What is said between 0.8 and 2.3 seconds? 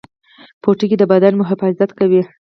د بدن محافظت کوي